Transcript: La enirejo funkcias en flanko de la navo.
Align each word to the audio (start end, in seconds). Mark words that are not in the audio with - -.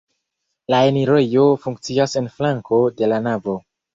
La 0.73 0.79
enirejo 0.93 1.43
funkcias 1.65 2.17
en 2.21 2.31
flanko 2.39 2.83
de 3.03 3.13
la 3.13 3.23
navo. 3.29 3.59